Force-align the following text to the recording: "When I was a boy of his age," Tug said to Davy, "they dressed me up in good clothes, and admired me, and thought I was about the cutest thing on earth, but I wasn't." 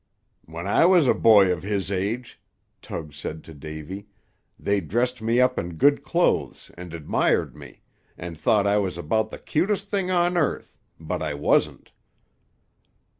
"When 0.45 0.65
I 0.65 0.85
was 0.85 1.05
a 1.05 1.13
boy 1.13 1.51
of 1.53 1.61
his 1.61 1.91
age," 1.91 2.41
Tug 2.81 3.13
said 3.13 3.43
to 3.43 3.53
Davy, 3.53 4.07
"they 4.57 4.81
dressed 4.81 5.21
me 5.21 5.39
up 5.39 5.59
in 5.59 5.75
good 5.75 6.01
clothes, 6.03 6.71
and 6.75 6.91
admired 6.91 7.55
me, 7.55 7.81
and 8.17 8.35
thought 8.35 8.65
I 8.65 8.79
was 8.79 8.97
about 8.97 9.29
the 9.29 9.37
cutest 9.37 9.89
thing 9.89 10.09
on 10.09 10.37
earth, 10.39 10.79
but 10.99 11.21
I 11.21 11.35
wasn't." 11.35 11.91